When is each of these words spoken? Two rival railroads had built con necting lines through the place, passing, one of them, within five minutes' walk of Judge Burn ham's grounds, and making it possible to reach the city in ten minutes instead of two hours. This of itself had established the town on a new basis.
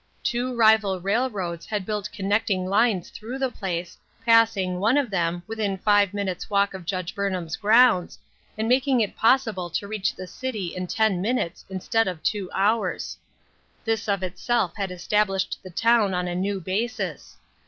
Two 0.23 0.55
rival 0.55 0.99
railroads 0.99 1.67
had 1.67 1.85
built 1.85 2.09
con 2.11 2.25
necting 2.27 2.65
lines 2.67 3.11
through 3.11 3.37
the 3.37 3.51
place, 3.51 3.99
passing, 4.25 4.79
one 4.79 4.97
of 4.97 5.11
them, 5.11 5.43
within 5.45 5.77
five 5.77 6.11
minutes' 6.11 6.49
walk 6.49 6.73
of 6.73 6.87
Judge 6.87 7.13
Burn 7.13 7.33
ham's 7.33 7.55
grounds, 7.55 8.17
and 8.57 8.67
making 8.67 8.99
it 9.01 9.15
possible 9.15 9.69
to 9.69 9.87
reach 9.87 10.15
the 10.15 10.25
city 10.25 10.75
in 10.75 10.87
ten 10.87 11.21
minutes 11.21 11.65
instead 11.69 12.07
of 12.07 12.23
two 12.23 12.49
hours. 12.51 13.15
This 13.85 14.07
of 14.09 14.23
itself 14.23 14.75
had 14.75 14.89
established 14.89 15.59
the 15.61 15.69
town 15.69 16.15
on 16.15 16.27
a 16.27 16.33
new 16.33 16.59
basis. 16.59 17.37